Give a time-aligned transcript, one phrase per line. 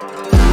[0.00, 0.49] Bye.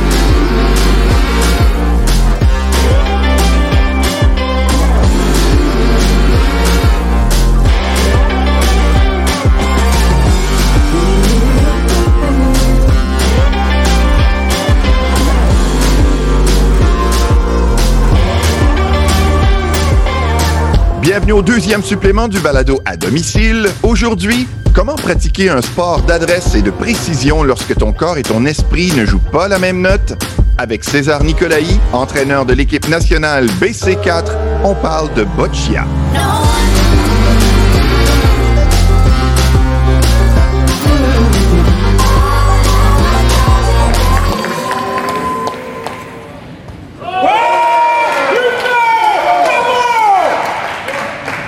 [21.32, 23.70] Au deuxième supplément du balado à domicile.
[23.84, 28.92] Aujourd'hui, comment pratiquer un sport d'adresse et de précision lorsque ton corps et ton esprit
[28.96, 30.18] ne jouent pas la même note?
[30.58, 34.32] Avec César Nicolaï, entraîneur de l'équipe nationale BC4,
[34.64, 35.86] on parle de boccia.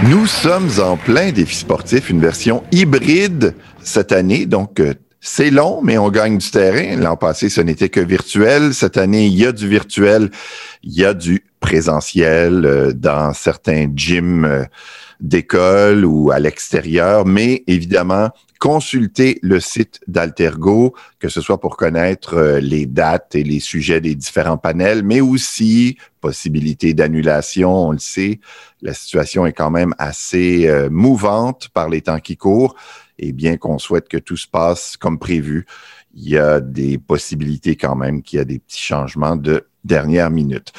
[0.10, 5.82] Nous sommes en plein défi sportif, une version hybride cette année, donc euh, c'est long,
[5.84, 6.96] mais on gagne du terrain.
[6.96, 8.74] L'an passé, ce n'était que virtuel.
[8.74, 10.32] Cette année, il y a du virtuel,
[10.82, 14.64] il y a du présentiel euh, dans certains gyms euh,
[15.20, 22.36] d'école ou à l'extérieur, mais évidemment, consultez le site d'Altergo, que ce soit pour connaître
[22.36, 27.74] euh, les dates et les sujets des différents panels, mais aussi possibilité d'annulation.
[27.74, 28.40] On le sait,
[28.82, 32.76] la situation est quand même assez euh, mouvante par les temps qui courent.
[33.18, 35.66] Et bien qu'on souhaite que tout se passe comme prévu,
[36.14, 40.30] il y a des possibilités quand même qu'il y a des petits changements de dernière
[40.30, 40.74] minute.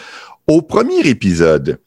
[0.47, 1.81] Au premier épisode,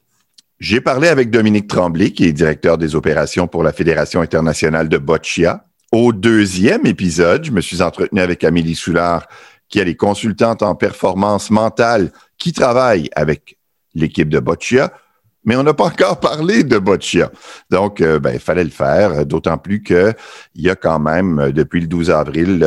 [0.63, 4.97] j'ai parlé avec Dominique Tremblay, qui est directeur des opérations pour la Fédération internationale de
[4.97, 5.65] boccia.
[5.91, 9.27] Au deuxième épisode, je me suis entretenu avec Amélie Soulard,
[9.67, 13.57] qui est les consultantes en performance mentale qui travaille avec
[13.93, 14.93] l'équipe de Boccia,
[15.43, 17.29] mais on n'a pas encore parlé de Boccia.
[17.69, 20.15] Donc, euh, ben, il fallait le faire, d'autant plus qu'il
[20.55, 22.59] y a quand même, euh, depuis le 12 avril,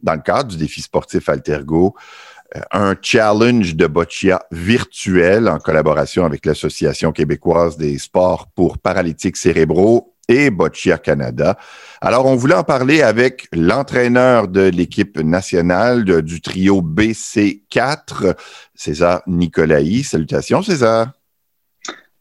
[0.00, 2.35] dans le cadre du défi sportif Altergo, euh,
[2.72, 10.16] un challenge de boccia virtuel en collaboration avec l'Association québécoise des sports pour paralytiques cérébraux
[10.28, 11.56] et Boccia Canada.
[12.00, 18.36] Alors, on voulait en parler avec l'entraîneur de l'équipe nationale du trio BC4,
[18.74, 20.02] César Nicolaï.
[20.02, 21.12] Salutations, César.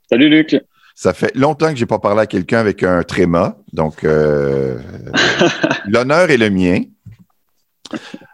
[0.10, 0.56] Salut, Luc.
[0.94, 4.80] Ça fait longtemps que j'ai pas parlé à quelqu'un avec un tréma, donc euh,
[5.88, 6.84] l'honneur est le mien.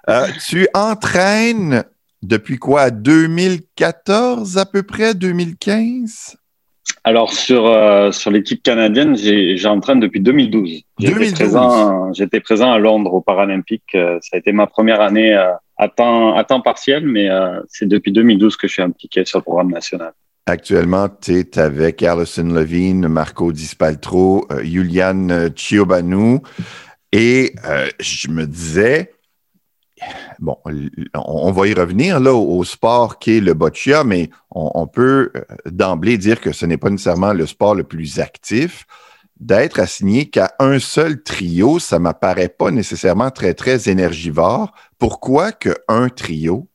[0.07, 1.83] Euh, tu entraînes
[2.21, 2.91] depuis quoi?
[2.91, 6.37] 2014 à peu près, 2015?
[7.03, 9.15] Alors sur euh, sur l'équipe canadienne,
[9.55, 10.83] j'entraîne depuis 2012.
[10.99, 13.95] J'étais présent, à Londres aux Paralympiques.
[13.95, 17.27] Euh, ça a été ma première année euh, à temps à temps partiel, mais
[17.67, 20.11] c'est depuis 2012 que je suis impliqué sur le programme national.
[20.45, 26.39] Actuellement, tu es avec Alison Levine, Marco Dispaltro, Juliane Chiobanu.
[27.11, 27.55] Et
[27.99, 29.11] je me disais,
[30.39, 30.57] bon,
[31.15, 35.41] on va y revenir là au, sport qui est le boccia, mais on, peut euh,
[35.65, 38.85] d'emblée dire que ce n'est pas nécessairement le sport le plus actif.
[39.39, 44.71] D'être assigné qu'à un seul trio, ça ne m'apparaît pas nécessairement très, très énergivore.
[44.99, 46.67] Pourquoi qu'un trio?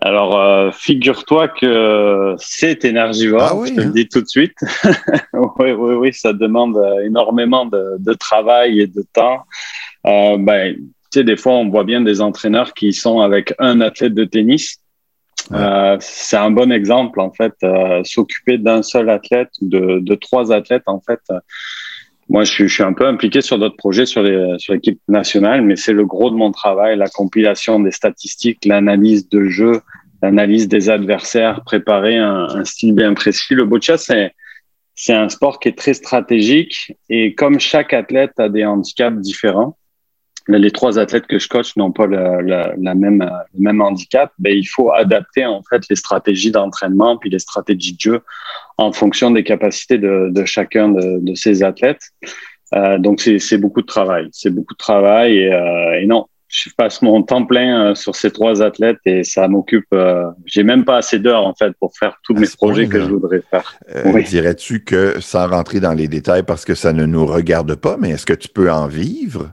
[0.00, 3.92] Alors, euh, figure-toi que c'est énergivore, ah je te le hein?
[3.94, 4.56] dis tout de suite.
[5.32, 9.42] oui, oui, oui, ça demande euh, énormément de, travail et de temps.
[10.04, 10.76] ben,
[11.12, 14.24] tu sais, des fois, on voit bien des entraîneurs qui sont avec un athlète de
[14.24, 14.78] tennis.
[15.52, 20.14] Euh, c'est un bon exemple, en fait, euh, s'occuper d'un seul athlète ou de, de,
[20.14, 21.20] trois athlètes, en fait.
[22.28, 25.60] Moi, je suis, je suis, un peu impliqué sur d'autres projets sur l'équipe sur nationale,
[25.62, 29.82] mais c'est le gros de mon travail, la compilation des statistiques, l'analyse de jeu,
[30.22, 33.54] l'analyse des adversaires, préparer un, un style bien précis.
[33.54, 34.32] Le boccia, c'est
[34.94, 39.76] c'est un sport qui est très stratégique et comme chaque athlète a des handicaps différents,
[40.48, 43.20] les trois athlètes que je coach n'ont pas le, la même,
[43.54, 47.94] le même handicap, ben, il faut adapter en fait les stratégies d'entraînement puis les stratégies
[47.94, 48.20] de jeu
[48.78, 52.02] en fonction des capacités de, de chacun de, de, ces athlètes.
[52.74, 56.70] Euh, donc c'est beaucoup de travail, c'est beaucoup de travail et, euh, et, non, je
[56.76, 59.86] passe mon temps plein euh, sur ces trois athlètes et ça m'occupe.
[59.94, 63.06] Euh, J'ai même pas assez d'heures en fait pour faire tous mes projets que je
[63.06, 63.74] voudrais faire.
[63.94, 67.96] Euh, Dirais-tu que sans rentrer dans les détails parce que ça ne nous regarde pas,
[67.98, 69.52] mais est-ce que tu peux en vivre?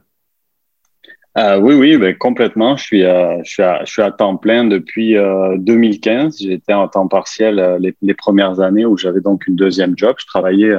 [1.40, 2.76] Euh, oui, oui, ben, complètement.
[2.76, 6.36] Je suis, à, je, suis à, je suis à temps plein depuis 2015.
[6.42, 9.94] Euh, J'étais en temps partiel euh, les, les, premières années où j'avais donc une deuxième
[9.96, 10.16] job.
[10.20, 10.74] Je travaillais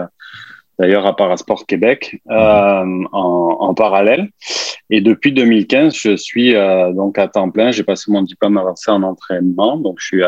[0.78, 4.28] d'ailleurs à Parasport Québec en, en, parallèle.
[4.90, 6.52] Et depuis 2015, je suis
[6.94, 7.70] donc à temps plein.
[7.70, 10.22] J'ai passé mon diplôme avancé en entraînement, donc je suis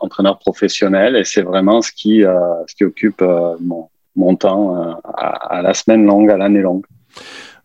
[0.00, 3.22] entraîneur professionnel et c'est vraiment ce qui, ce qui occupe
[3.60, 6.84] mon, mon temps à, à, la semaine longue, à l'année longue.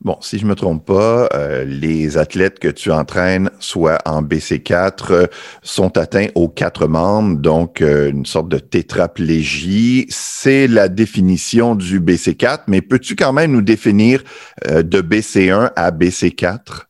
[0.01, 5.11] Bon, si je me trompe pas, euh, les athlètes que tu entraînes, soit en BC4,
[5.11, 5.25] euh,
[5.63, 10.05] sont atteints aux quatre membres, donc euh, une sorte de tétraplégie.
[10.09, 14.23] C'est la définition du BC4, mais peux-tu quand même nous définir
[14.67, 16.83] de BC1 à BC4?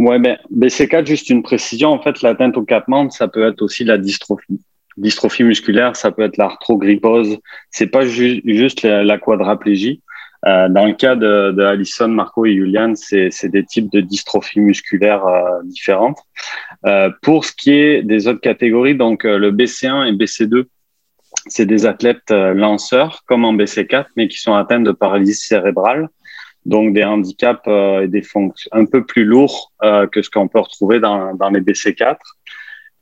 [0.00, 1.90] Oui, ben, BC4, juste une précision.
[1.90, 4.60] En fait, l'atteinte aux quatre membres, ça peut être aussi la dystrophie.
[4.96, 7.38] Dystrophie musculaire, ça peut être l'arthrogrypose.
[7.70, 10.02] C'est pas juste la quadraplégie.
[10.46, 14.60] Euh, dans le cas de, de Alison, Marco et Julian, c'est des types de dystrophie
[14.60, 16.18] musculaire euh, différentes.
[16.86, 20.64] Euh, pour ce qui est des autres catégories, donc euh, le BC1 et BC2,
[21.46, 26.08] c'est des athlètes euh, lanceurs comme en BC4, mais qui sont atteints de paralysie cérébrale,
[26.64, 29.72] donc des handicaps et des fonctions un peu plus lourds
[30.12, 32.16] que ce qu'on peut retrouver dans, dans les BC4.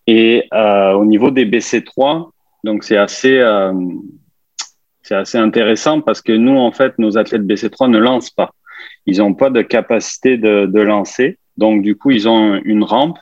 [0.07, 2.31] Et au niveau des BC3,
[2.63, 3.43] donc c'est assez
[5.09, 8.51] c'est assez intéressant parce que nous, en fait, nos athlètes BC3 ne lancent pas.
[9.07, 11.39] Ils n'ont pas de capacité de, de, lancer.
[11.57, 13.17] Donc, du coup, ils ont une rampe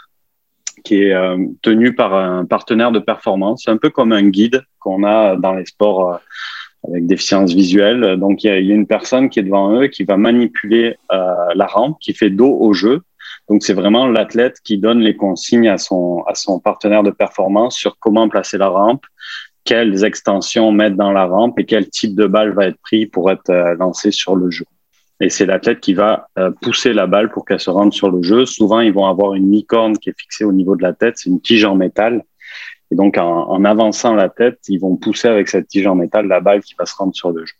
[0.84, 4.64] qui est euh, tenue par un partenaire de performance, C'est un peu comme un guide
[4.80, 6.16] qu'on a dans les sports euh,
[6.88, 8.16] avec déficience visuelle.
[8.16, 11.66] Donc, il y, a, une personne qui est devant eux qui va manipuler euh, la
[11.66, 13.02] rampe, qui fait dos au jeu.
[13.48, 17.76] Donc, c'est vraiment l'athlète qui donne les consignes à son, à son partenaire de performance
[17.76, 19.06] sur comment placer la rampe,
[19.66, 23.30] quelles extensions mettre dans la rampe et quel type de balle va être pris pour
[23.30, 24.64] être euh, lancé sur le jeu.
[25.20, 28.22] Et c'est l'athlète qui va euh, pousser la balle pour qu'elle se rende sur le
[28.22, 28.46] jeu.
[28.46, 31.14] Souvent, ils vont avoir une licorne qui est fixée au niveau de la tête.
[31.16, 32.22] C'est une tige en métal.
[32.90, 36.40] Et donc, en, avançant la tête, ils vont pousser avec cette tige en métal la
[36.40, 37.54] balle qui va se rendre sur le jeu.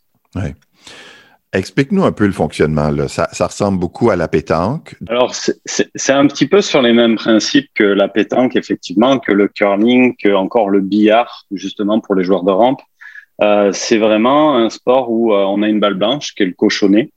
[1.53, 2.89] Explique-nous un peu le fonctionnement.
[2.89, 3.07] Là.
[3.07, 4.95] Ça, ressemble beaucoup à la pétanque.
[5.07, 9.47] Alors, c'est un petit peu sur les mêmes principes que la pétanque, effectivement, que le
[9.47, 12.81] curling, que encore le billard, justement, pour les joueurs de rampe.
[13.41, 16.53] Euh, c'est vraiment un sport où euh, on a une balle blanche, qui est le
[16.53, 17.11] cochonnet,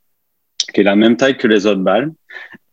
[0.72, 2.12] qui est la même taille que les autres balles.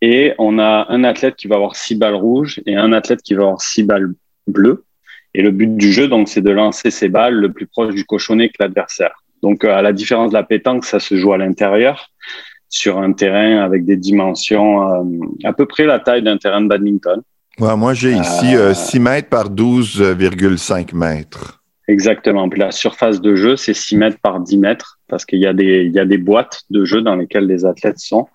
[0.01, 3.33] Et on a un athlète qui va avoir six balles rouges et un athlète qui
[3.33, 4.13] va avoir six balles
[4.45, 4.85] bleues.
[5.33, 8.05] Et le but du jeu, donc, c'est de lancer ces balles le plus proche du
[8.05, 9.23] cochonnet que l'adversaire.
[9.43, 12.09] Donc, à la différence de la pétanque, ça se joue à l'intérieur,
[12.69, 15.03] sur un terrain avec des dimensions euh,
[15.43, 17.21] à peu près la taille d'un terrain de badminton.
[17.59, 21.63] Ouais, moi, j'ai ici euh, 6 mètres par 12,5 mètres.
[21.87, 22.49] Exactement.
[22.49, 25.53] Puis la surface de jeu, c'est 6 mètres par 10 mètres parce qu'il y, a
[25.53, 28.27] des, il y a des boîtes de jeu dans lesquelles les athlètes sont.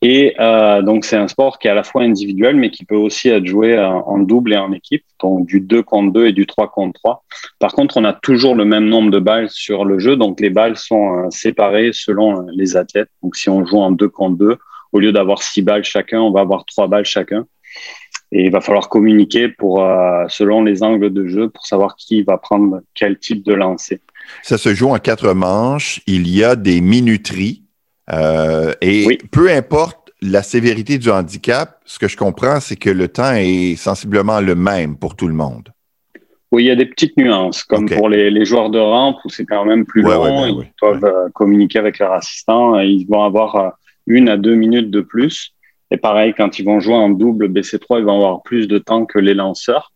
[0.00, 2.96] Et euh, donc, c'est un sport qui est à la fois individuel, mais qui peut
[2.96, 6.32] aussi être joué euh, en double et en équipe, donc du 2 contre 2 et
[6.32, 7.24] du 3 contre 3.
[7.58, 10.50] Par contre, on a toujours le même nombre de balles sur le jeu, donc les
[10.50, 13.08] balles sont euh, séparées selon euh, les athlètes.
[13.24, 14.56] Donc, si on joue en 2 contre 2,
[14.92, 17.46] au lieu d'avoir 6 balles chacun, on va avoir 3 balles chacun.
[18.30, 19.78] Et il va falloir communiquer pour,
[20.28, 24.00] selon les angles de jeu pour savoir qui va prendre quel type de lancer.
[24.42, 26.02] Ça se joue en quatre manches.
[26.06, 27.62] Il y a des minuteries
[28.12, 29.18] euh, et oui.
[29.30, 33.76] peu importe la sévérité du handicap, ce que je comprends, c'est que le temps est
[33.76, 35.68] sensiblement le même pour tout le monde.
[36.50, 37.96] Oui, il y a des petites nuances, comme okay.
[37.96, 40.64] pour les, les, joueurs de rampe où c'est quand même plus ouais, long, ouais, ben,
[40.64, 43.68] ils doivent euh, communiquer avec leur assistant, ils vont avoir euh,
[44.06, 45.52] une à deux minutes de plus.
[45.90, 49.04] Et pareil, quand ils vont jouer en double BC3, ils vont avoir plus de temps
[49.04, 49.92] que les lanceurs.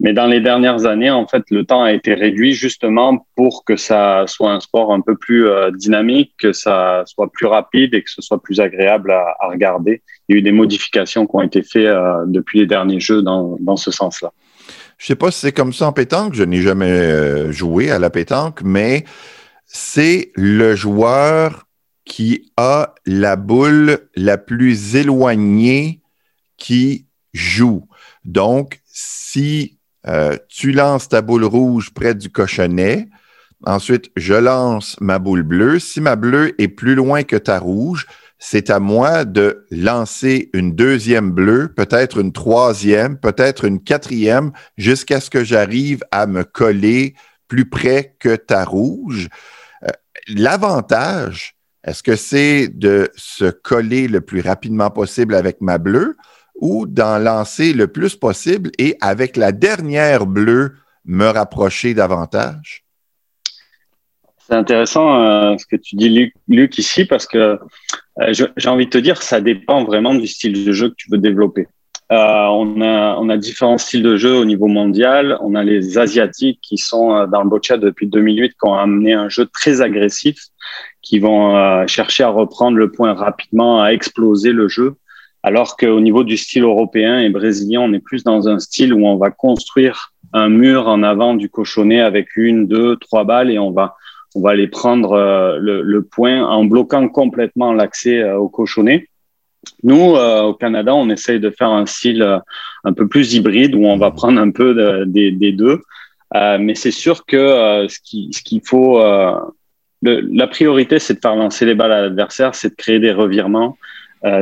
[0.00, 3.76] Mais dans les dernières années, en fait, le temps a été réduit justement pour que
[3.76, 8.02] ça soit un sport un peu plus euh, dynamique, que ça soit plus rapide et
[8.02, 10.02] que ce soit plus agréable à, regarder.
[10.28, 13.22] Il y a eu des modifications qui ont été faites euh, depuis les derniers jeux
[13.22, 14.32] dans, dans ce sens-là.
[14.98, 16.34] Je sais pas si c'est comme ça en pétanque.
[16.34, 19.04] Je n'ai jamais euh, joué à la pétanque, mais
[19.66, 21.66] c'est le joueur
[22.04, 26.02] qui a la boule la plus éloignée
[26.56, 27.86] qui joue.
[28.24, 33.08] Donc, si euh, tu lances ta boule rouge près du cochonnet.
[33.66, 35.78] Ensuite, je lance ma boule bleue.
[35.78, 38.06] Si ma bleue est plus loin que ta rouge,
[38.38, 45.20] c'est à moi de lancer une deuxième bleue, peut-être une troisième, peut-être une quatrième, jusqu'à
[45.20, 47.14] ce que j'arrive à me coller
[47.48, 49.28] plus près que ta rouge.
[49.82, 49.88] Euh,
[50.28, 56.16] L'avantage, est-ce que c'est de se coller le plus rapidement possible avec ma bleue?
[56.58, 60.74] Ou d'en lancer le plus possible et avec la dernière bleue,
[61.04, 62.84] me rapprocher davantage?
[64.48, 67.58] C'est intéressant euh, ce que tu dis, Luc, ici, parce que
[68.20, 71.10] euh, j'ai envie de te dire, ça dépend vraiment du style de jeu que tu
[71.10, 71.68] veux développer.
[72.10, 75.36] Euh, on, a, on a différents styles de jeu au niveau mondial.
[75.42, 79.28] On a les Asiatiques qui sont dans le boccia depuis 2008, qui ont amené un
[79.28, 80.38] jeu très agressif,
[81.02, 84.96] qui vont chercher à reprendre le point rapidement, à exploser le jeu.
[85.42, 89.06] Alors qu'au niveau du style européen et brésilien, on est plus dans un style où
[89.06, 93.58] on va construire un mur en avant du cochonnet avec une, deux, trois balles et
[93.58, 93.96] on va
[94.34, 99.08] on va aller prendre euh, le, point en bloquant complètement l'accès euh, au cochonnet.
[99.82, 102.22] Nous, euh, au Canada, on essaye de faire un style
[102.84, 105.80] un peu plus hybride où on va prendre un peu des deux.
[106.32, 109.02] mais c'est sûr que ce qu'il ce qu'il faut,
[110.02, 113.76] la priorité, c'est de faire lancer les balles à l'adversaire, c'est de créer des revirements,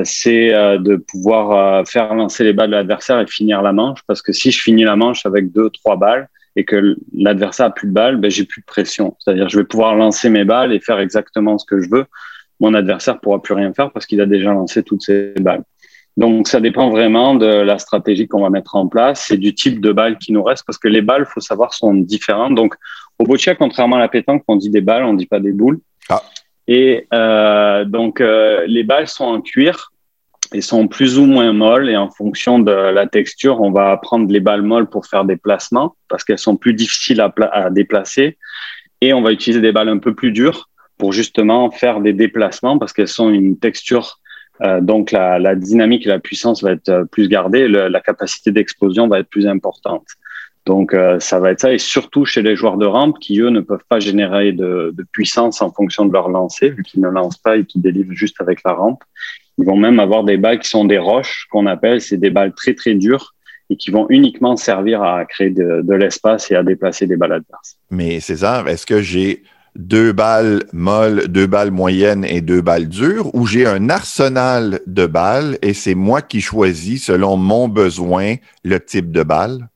[0.05, 4.01] c'est de pouvoir faire lancer les balles à l'adversaire et finir la manche.
[4.07, 7.71] Parce que si je finis la manche avec deux, trois balles, et que l'adversaire a
[7.71, 9.15] plus de balles, ben, j'ai plus de pression.
[9.21, 12.07] C'est-à-dire, je vais pouvoir lancer mes balles et faire exactement ce que je veux.
[12.61, 15.63] Mon adversaire pourra plus rien faire parce qu'il a déjà lancé toutes ses balles.
[16.17, 19.83] Donc, ça dépend vraiment de la stratégie qu'on va mettre en place et du type
[19.83, 22.55] de balles qui nous reste parce que les balles, faut savoir, sont différentes.
[22.55, 22.75] Donc,
[23.19, 25.79] au boccia, contrairement à la pétanque, on dit des balles, on dit pas des boules.
[26.09, 26.23] Ah.
[26.69, 29.93] Et euh, donc, euh, les balles sont en cuir
[30.55, 31.89] ils sont plus ou moins molles.
[31.89, 35.37] Et en fonction de la texture, on va prendre les balles molles pour faire des
[35.37, 38.39] placements parce qu'elles sont plus difficiles à, déplacer.
[39.01, 40.69] Et on va utiliser des balles un peu plus dures
[40.99, 44.19] pour justement faire des déplacements parce qu'elles sont une texture
[44.63, 49.19] euh, donc la, dynamique et la puissance va être plus gardée, la capacité d'explosion va
[49.19, 50.07] être plus importante.
[50.67, 53.51] Donc euh, ça va être ça et surtout chez les joueurs de rampe qui eux
[53.51, 57.39] ne peuvent pas générer de, puissance en fonction de leur lancer vu qu'ils ne lancent
[57.39, 59.03] pas et qu'ils délivrent juste avec la rampe.
[59.59, 62.53] Ils vont même avoir des balles qui sont des roches, qu'on appelle, c'est des balles
[62.53, 63.35] très très dures
[63.71, 67.33] et qui vont uniquement servir à créer de, de l'espace et à déplacer des balles
[67.33, 67.79] adverses.
[67.91, 69.45] Mais César, est-ce que j'ai
[69.77, 75.07] deux balles molles, deux balles moyennes et deux balles dures, ou j'ai un arsenal de
[75.07, 79.69] balles et c'est moi qui choisis selon mon besoin le type de balle?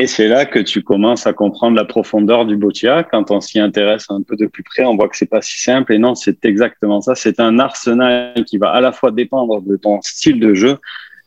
[0.00, 3.04] Et c'est là que tu commences à comprendre la profondeur du boccia.
[3.04, 5.62] Quand on s'y intéresse un peu de plus près, on voit que c'est pas si
[5.62, 5.92] simple.
[5.92, 7.14] Et non, c'est exactement ça.
[7.14, 10.78] C'est un arsenal qui va à la fois dépendre de ton style de jeu,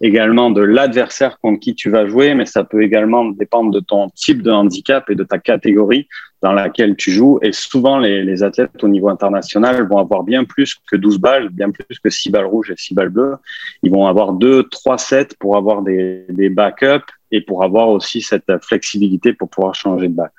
[0.01, 4.09] également de l'adversaire contre qui tu vas jouer, mais ça peut également dépendre de ton
[4.09, 6.09] type de handicap et de ta catégorie
[6.41, 7.39] dans laquelle tu joues.
[7.41, 11.71] Et souvent, les, athlètes au niveau international vont avoir bien plus que 12 balles, bien
[11.71, 13.37] plus que 6 balles rouges et 6 balles bleues.
[13.81, 18.51] Ils vont avoir 2, 3 sets pour avoir des backups et pour avoir aussi cette
[18.61, 20.31] flexibilité pour pouvoir changer de balle.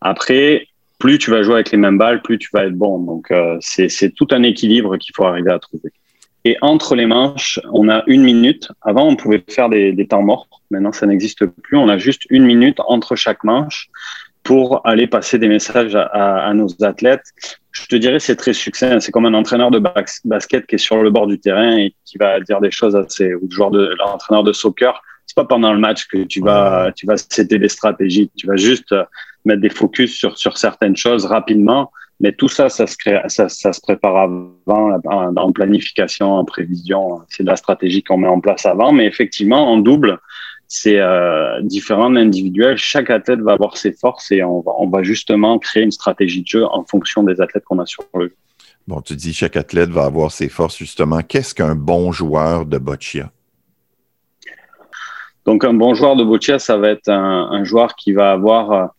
[0.00, 0.66] Après,
[0.98, 2.98] plus tu vas jouer avec les mêmes balles, plus tu vas être bon.
[2.98, 5.90] Donc, euh, c'est tout un équilibre qu'il faut arriver à trouver.
[6.44, 8.70] Et entre les manches, on a une minute.
[8.82, 10.48] Avant, on pouvait faire des, des temps morts.
[10.70, 11.76] Maintenant, ça n'existe plus.
[11.76, 13.90] On a juste une minute entre chaque manche
[14.42, 17.32] pour aller passer des messages à, à, nos athlètes.
[17.72, 19.00] Je te dirais, c'est très succinct.
[19.00, 19.80] C'est comme un entraîneur de
[20.24, 23.34] basket qui est sur le bord du terrain et qui va dire des choses assez,
[23.34, 25.02] ou joueur de l'entraîneur de soccer.
[25.30, 28.32] C'est pas pendant le match que tu vas, tu vas citer des stratégies.
[28.36, 28.92] Tu vas juste
[29.44, 33.48] mettre des focus sur, sur certaines choses rapidement mais tout ça, ça se, crée, ça,
[33.48, 37.22] ça se prépare avant, en planification, en prévision.
[37.28, 38.92] C'est de la stratégie qu'on met en place avant.
[38.92, 40.18] Mais effectivement, en double,
[40.68, 42.76] c'est euh, différent de l'individuel.
[42.76, 46.42] Chaque athlète va avoir ses forces et on va, on va justement créer une stratégie
[46.42, 48.34] de jeu en fonction des athlètes qu'on a sur le jeu.
[48.86, 51.22] Bon, tu dis chaque athlète va avoir ses forces, justement.
[51.22, 53.30] Qu'est-ce qu'un bon joueur de boccia?
[55.46, 58.92] Donc, un bon joueur de boccia, ça va être un, un joueur qui va avoir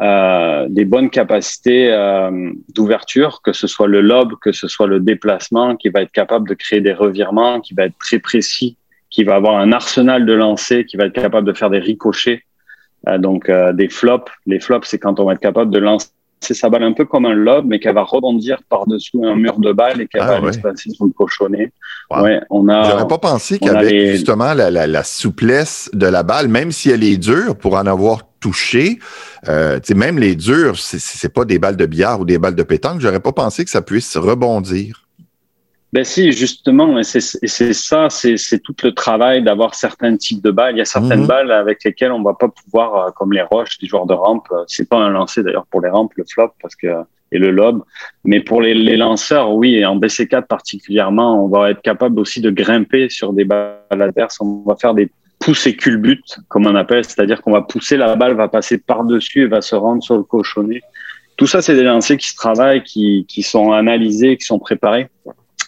[0.00, 5.00] euh, des bonnes capacités euh, d'ouverture, que ce soit le lobe, que ce soit le
[5.00, 8.76] déplacement, qui va être capable de créer des revirements, qui va être très précis,
[9.08, 12.42] qui va avoir un arsenal de lancer, qui va être capable de faire des ricochets,
[13.08, 14.30] euh, donc euh, des flops.
[14.44, 16.08] Les flops, c'est quand on va être capable de lancer
[16.54, 19.72] sa balle un peu comme un lobe, mais qu'elle va rebondir par-dessous un mur de
[19.72, 20.58] balle et qu'elle ah, va ouais.
[20.58, 21.72] passer sur le cochonnet.
[22.10, 22.90] Ouais, on a.
[22.90, 27.02] J'aurais pas pensé qu'avec justement la, la, la, souplesse de la balle, même si elle
[27.02, 28.98] est dure, pour en avoir touché,
[29.48, 33.00] euh, même les durs, c'est pas des balles de billard ou des balles de pétanque.
[33.00, 35.05] J'aurais pas pensé que ça puisse rebondir.
[35.92, 40.74] Ben si, justement, et c'est ça, c'est tout le travail d'avoir certains types de balles.
[40.74, 41.26] Il y a certaines mhm.
[41.26, 44.46] balles avec lesquelles on va pas pouvoir, euh, comme les roches, les joueurs de rampe.
[44.52, 46.88] Euh, c'est pas un lancer d'ailleurs pour les rampes, le flop, parce que
[47.32, 47.82] et le lobe.
[48.24, 52.40] Mais pour les, les lanceurs, oui, et en BC4 particulièrement, on va être capable aussi
[52.40, 54.40] de grimper sur des balles adverses.
[54.40, 58.34] On va faire des pousser culbute, comme on appelle, c'est-à-dire qu'on va pousser la balle,
[58.34, 60.82] va passer par-dessus et va se rendre sur le cochonnet.
[61.36, 65.08] Tout ça, c'est des lancers qui se travaillent, qui, qui sont analysés, qui sont préparés.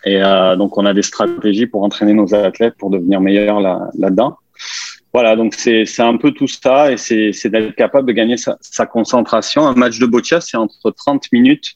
[0.05, 4.39] Et euh, donc, on a des stratégies pour entraîner nos athlètes pour devenir meilleurs là-dedans.
[5.13, 8.87] voilà, donc c'est un peu tout ça et c'est d'être capable de gagner sa, sa,
[8.87, 9.67] concentration.
[9.67, 11.75] Un match de boccia, c'est entre 30 minutes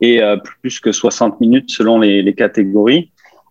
[0.00, 3.10] et euh, plus que 60 minutes selon les, les catégories.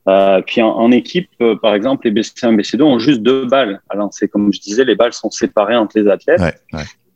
[0.10, 3.82] Euh, puis en, en équipe, euh, par exemple, les BC1 BC2 ont juste deux balles
[3.90, 4.28] à lancer.
[4.28, 6.40] Comme je disais, les balles sont séparées entre les athlètes.
[6.40, 6.56] Ouais,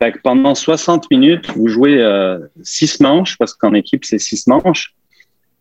[0.01, 0.13] ouais.
[0.23, 4.93] pendant 60 minutes, vous jouez euh, six manches, parce qu'en équipe, c'est six manches,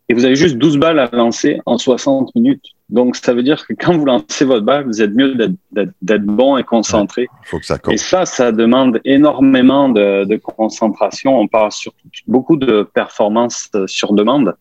[0.09, 2.65] et vous avez juste 12 balles à lancer en 60 minutes.
[2.89, 5.35] Donc, ça veut dire que quand vous lancez votre balle, vous êtes mieux
[5.71, 7.27] d'être bon et concentré.
[7.45, 11.39] faut que ça Et ça, ça demande énormément de, de concentration.
[11.39, 14.55] On parle surtout beaucoup de performance sur demande.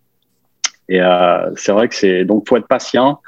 [0.89, 3.21] Et euh, c'est vrai que c'est donc faut être patient,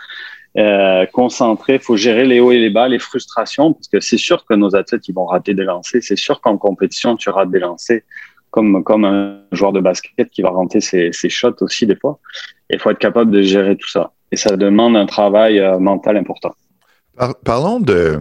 [0.58, 4.44] euh, concentré, faut gérer les hauts et les bas, les frustrations, parce que c'est sûr
[4.44, 6.02] que nos athlètes ils vont rater des lancers.
[6.02, 8.02] C'est sûr qu'en compétition tu rates des lancers,
[8.54, 12.20] comme comme un joueur de basket qui va rater ses, ses shots aussi des fois.
[12.70, 14.12] Il faut être capable de gérer tout ça.
[14.30, 16.54] Et ça demande un travail euh, mental important.
[17.42, 18.20] parlons de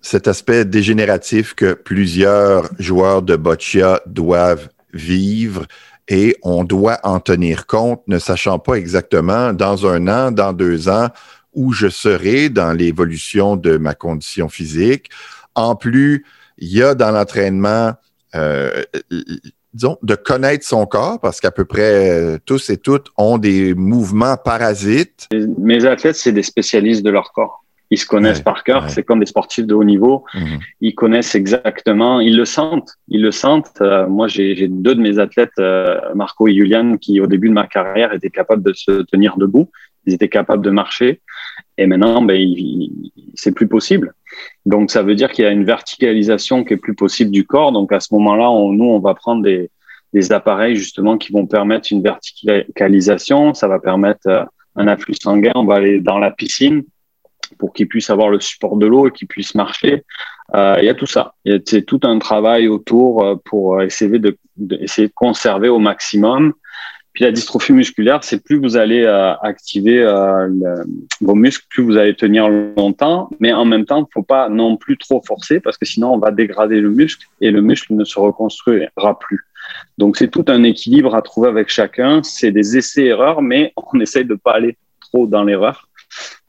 [0.00, 5.66] cet aspect dégénératif que plusieurs joueurs de boccia doivent vivre
[6.06, 10.88] et on doit en tenir compte, ne sachant pas exactement dans un an, dans deux
[10.88, 11.08] ans,
[11.52, 15.10] où je serai dans l'évolution de ma condition physique.
[15.56, 16.24] En plus,
[16.58, 17.94] il y a dans l'entraînement,
[18.34, 18.82] euh,
[19.74, 23.74] disons, de connaître son corps, parce qu'à peu près euh, tous et toutes ont des
[23.74, 25.28] mouvements parasites.
[25.58, 27.64] Mes athlètes, c'est des spécialistes de leur corps.
[27.90, 28.90] Ils se connaissent par cœur.
[28.90, 30.24] C'est comme des sportifs de haut niveau.
[30.34, 30.58] Mhm.
[30.82, 32.20] Ils connaissent exactement.
[32.20, 32.90] Ils le sentent.
[33.08, 33.80] Ils le sentent.
[33.80, 37.54] Euh, moi, j'ai deux de mes athlètes, euh, Marco et Julian, qui au début de
[37.54, 39.70] ma carrière étaient capables de se tenir debout.
[40.08, 41.20] Ils étaient capables de marcher.
[41.76, 42.40] Et maintenant, ben,
[43.34, 44.14] c'est plus possible.
[44.66, 47.72] Donc, ça veut dire qu'il y a une verticalisation qui est plus possible du corps.
[47.72, 49.70] Donc, à ce moment-là, nous, on va prendre des,
[50.30, 53.54] appareils justement qui vont permettre une verticalisation.
[53.54, 55.52] Ça va permettre euh, un afflux sanguin.
[55.54, 56.82] On va aller dans la piscine
[57.58, 60.04] pour qu'ils puissent avoir le support de l'eau et qu'ils puissent marcher.
[60.54, 61.34] Euh, il y a tout ça.
[61.66, 64.36] C'est tout un travail autour euh, pour essayer de,
[64.80, 66.54] essayer de conserver au maximum.
[67.18, 70.06] Puis la dystrophie musculaire, c'est plus vous allez euh, activer
[71.20, 73.28] vos muscles, plus vous allez tenir longtemps.
[73.40, 76.18] Mais en même temps, il faut pas non plus trop forcer parce que sinon on
[76.18, 79.40] va dégrader le muscle et le muscle ne se reconstruira plus.
[79.98, 82.22] Donc c'est tout un équilibre à trouver avec chacun.
[82.22, 85.88] C'est des essais-erreurs, mais on essaye de pas aller trop dans l'erreur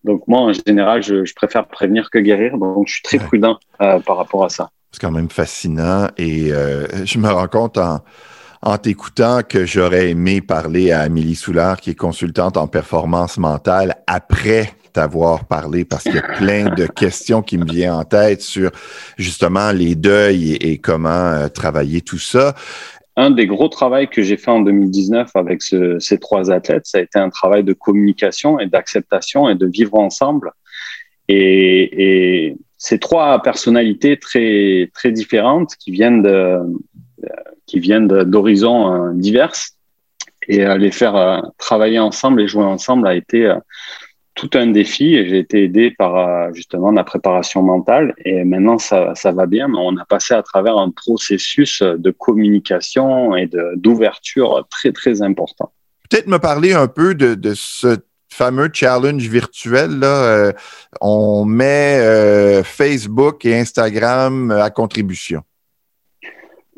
[0.03, 2.57] donc moi, en général, je, préfère prévenir que guérir.
[2.57, 4.69] Donc je suis très prudent euh, par rapport à ça.
[4.91, 7.99] C'est quand même fascinant et euh, je me rends compte en,
[8.61, 13.95] en t'écoutant que j'aurais aimé parler à Amélie Soulard, qui est consultante en performance mentale,
[14.07, 18.41] après t'avoir parlé parce qu'il y a plein de questions qui me viennent en tête
[18.41, 18.71] sur
[19.17, 22.55] justement les deuils et, comment euh, travailler tout ça
[23.15, 27.01] un des gros travaux que j'ai fait en 2019 avec ces trois athlètes, ça a
[27.01, 30.51] été un travail de communication et d'acceptation et de vivre ensemble.
[31.27, 36.59] Et, ces trois personnalités très très différentes qui viennent de
[37.69, 39.53] qui viennent d'horizons euh, divers
[40.49, 43.55] et les faire euh, travailler ensemble et jouer ensemble a été euh,
[44.33, 48.79] tout un défi et j'ai été aidé par euh, justement la préparation mentale et maintenant
[48.79, 53.49] ça, ça va bien, mais on a passé à travers un processus de communication et
[53.75, 55.71] d'ouverture très très important.
[56.09, 57.97] Peut-être me parler un peu de, ce
[58.31, 59.99] fameux challenge virtuel.
[59.99, 60.53] Là, euh,
[61.01, 65.43] on met euh, Facebook et Instagram à contribution.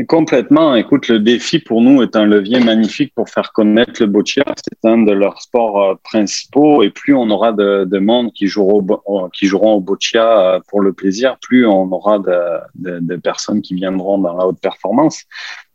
[0.08, 0.76] Complètement.
[0.76, 4.44] Écoute, le défi pour nous est un levier magnifique pour faire connaître le boccia.
[4.56, 6.82] C'est un de leurs sports euh, principaux.
[6.82, 10.60] Et plus on aura de, de monde qui joueront, au, qui joueront au boccia euh,
[10.70, 15.24] pour le plaisir, plus on aura de, personnes qui viendront dans la haute performance.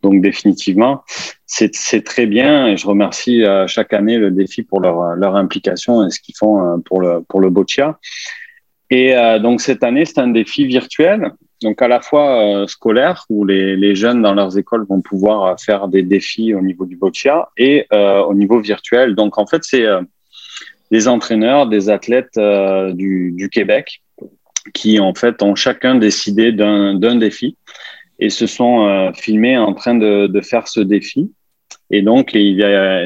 [0.02, 1.02] Donc définitivement,
[1.44, 2.68] c'est très bien.
[2.68, 6.80] Et je remercie euh, chaque année le défi pour leur, implication et ce qu'ils font
[6.86, 7.98] pour le boccia.
[8.88, 13.44] Et donc cette année, c'est un défi virtuel donc à la fois euh, scolaire où
[13.44, 16.96] les, les, jeunes dans leurs écoles vont pouvoir euh, faire des défis au niveau du
[16.96, 19.14] boccia et euh, au niveau virtuel.
[19.14, 19.86] Donc en fait c'est
[20.90, 22.38] des entraîneurs, des athlètes
[22.94, 24.02] du, Québec
[24.74, 27.56] qui en fait ont chacun décidé d'un défi
[28.18, 31.32] et se sont filmés en train de, de, faire ce défi.
[31.90, 32.36] Et donc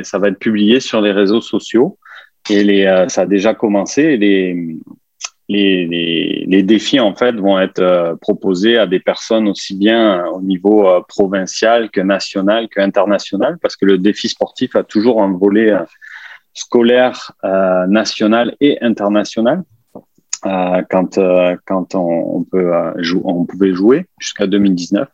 [0.02, 1.98] ça va être publié sur les réseaux sociaux
[2.50, 4.18] et les, ça a déjà commencé.
[4.18, 4.76] Les,
[5.50, 10.88] les, défis en fait vont être euh, proposés à des personnes aussi bien au niveau
[10.88, 15.70] euh, provincial que national que international parce que le défi sportif a toujours un volet
[15.70, 15.84] euh,
[16.52, 17.32] scolaire
[17.88, 19.62] national et international
[20.42, 21.18] quand
[21.66, 22.44] quand on
[23.44, 25.08] pouvait jouer jusqu'à 2019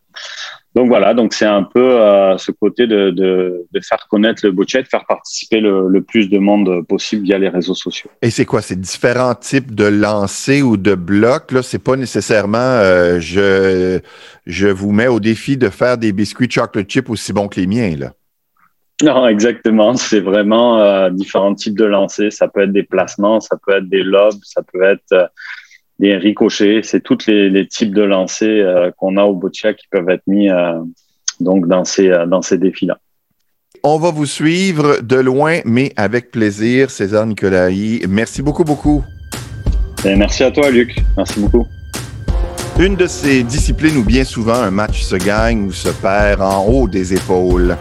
[0.76, 4.52] donc voilà, donc c'est un peu euh, ce côté de, de, de, faire connaître le
[4.52, 8.10] budget, de faire participer le, le, plus de monde possible via les réseaux sociaux.
[8.20, 8.60] Et c'est quoi?
[8.60, 11.50] C'est différents types de lancers ou de blocs?
[11.52, 14.00] Là, c'est pas nécessairement euh, je,
[14.44, 17.66] je vous mets au défi de faire des biscuits chocolate chip aussi bons que les
[17.66, 18.12] miens, là.
[19.02, 19.94] Non, exactement.
[19.94, 22.34] C'est vraiment euh, différents types de lancers.
[22.34, 25.30] Ça peut être des placements, ça peut être des lobes, ça peut être
[25.98, 29.86] des ricochets, c'est tous les, les, types de lancers euh, qu'on a au boccia qui
[29.90, 30.80] peuvent être mis euh,
[31.40, 32.98] donc dans ces, euh, dans ces défis-là.
[33.82, 36.90] on va vous suivre de loin, mais avec plaisir.
[36.90, 39.04] César Nicolai, merci beaucoup, beaucoup.
[40.04, 40.96] Merci à toi, Luc.
[41.16, 41.66] Merci beaucoup.
[42.78, 46.64] Une de ces disciplines où bien souvent un match se gagne ou se perd en
[46.66, 47.76] haut des épaules.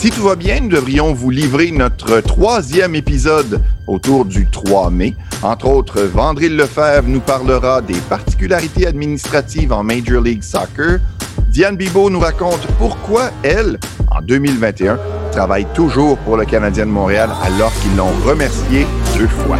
[0.00, 5.14] Si tout va bien, nous devrions vous livrer notre troisième épisode autour du 3 mai.
[5.42, 11.00] Entre autres, Vandril Lefebvre nous parlera des particularités administratives en Major League Soccer.
[11.48, 13.78] Diane Bibo nous raconte pourquoi elle,
[14.10, 14.98] en 2021,
[15.32, 18.86] travaille toujours pour le Canadien de Montréal alors qu'ils l'ont remercié
[19.18, 19.58] deux fois.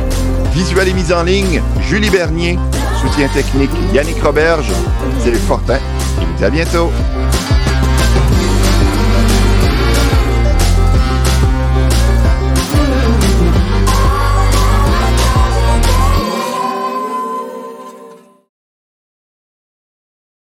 [0.55, 2.59] Visuel et mise en ligne, Julie Bernier.
[3.03, 4.73] Soutien technique, Yannick Roberge.
[5.47, 5.77] Fortin.
[5.77, 6.91] Et vous à bientôt.